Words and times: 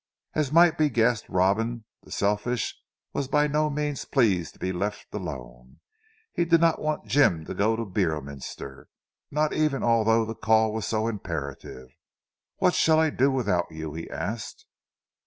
As 0.33 0.51
might 0.51 0.79
be 0.79 0.89
guessed 0.89 1.29
Robin 1.29 1.83
the 2.01 2.11
selfish 2.11 2.75
was 3.13 3.27
by 3.27 3.45
no 3.45 3.69
means 3.69 4.03
pleased 4.03 4.53
to 4.53 4.59
be 4.59 4.71
left 4.71 5.13
alone. 5.13 5.79
He 6.33 6.43
did 6.43 6.59
not 6.59 6.81
want 6.81 7.05
Jim 7.05 7.45
to 7.45 7.53
go 7.53 7.75
to 7.75 7.85
Beorminster, 7.85 8.87
not 9.29 9.53
even 9.53 9.83
although 9.83 10.25
the 10.25 10.33
call 10.33 10.73
was 10.73 10.87
so 10.87 11.05
imperative. 11.07 11.89
"What 12.57 12.73
shall 12.73 12.99
I 12.99 13.11
do 13.11 13.29
without 13.29 13.67
you?" 13.69 13.93
he 13.93 14.09
asked. 14.09 14.65